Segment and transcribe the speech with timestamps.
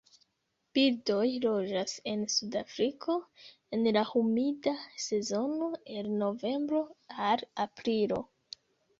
[0.75, 3.17] Birdoj loĝas en Sudafriko
[3.77, 6.81] en la humida sezono el novembro
[7.27, 8.19] al aprilo.